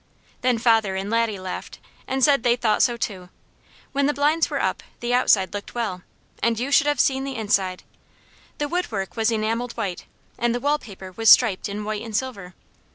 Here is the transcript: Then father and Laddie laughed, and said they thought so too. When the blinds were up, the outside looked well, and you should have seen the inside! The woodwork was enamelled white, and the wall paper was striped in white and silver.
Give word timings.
Then 0.41 0.57
father 0.57 0.95
and 0.95 1.11
Laddie 1.11 1.37
laughed, 1.37 1.77
and 2.07 2.23
said 2.23 2.41
they 2.41 2.55
thought 2.55 2.81
so 2.81 2.97
too. 2.97 3.29
When 3.91 4.07
the 4.07 4.15
blinds 4.15 4.49
were 4.49 4.59
up, 4.59 4.81
the 4.99 5.13
outside 5.13 5.53
looked 5.53 5.75
well, 5.75 6.01
and 6.41 6.59
you 6.59 6.71
should 6.71 6.87
have 6.87 6.99
seen 6.99 7.23
the 7.23 7.35
inside! 7.35 7.83
The 8.57 8.67
woodwork 8.67 9.15
was 9.15 9.29
enamelled 9.29 9.73
white, 9.73 10.05
and 10.39 10.55
the 10.55 10.59
wall 10.59 10.79
paper 10.79 11.11
was 11.11 11.29
striped 11.29 11.69
in 11.69 11.83
white 11.83 12.01
and 12.01 12.17
silver. 12.17 12.55